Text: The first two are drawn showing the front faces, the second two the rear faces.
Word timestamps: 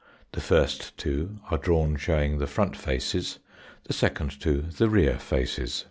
The 0.31 0.41
first 0.41 0.97
two 0.97 1.37
are 1.51 1.59
drawn 1.59 1.95
showing 1.95 2.39
the 2.39 2.47
front 2.47 2.75
faces, 2.75 3.37
the 3.83 3.93
second 3.93 4.39
two 4.41 4.61
the 4.61 4.89
rear 4.89 5.19
faces. 5.19 5.79